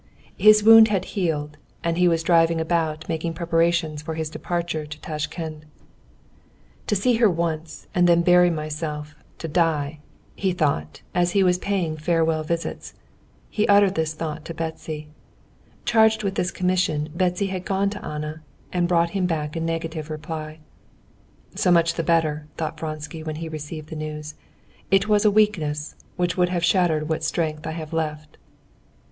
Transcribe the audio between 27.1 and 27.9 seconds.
strength I